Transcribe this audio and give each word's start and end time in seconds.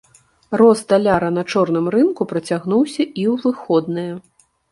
Рост 0.59 0.87
даляра 0.93 1.29
на 1.35 1.43
чорным 1.55 1.89
рынку 1.97 2.27
працягнуўся 2.33 3.03
і 3.05 3.23
ў 3.33 3.35
выходныя. 3.43 4.13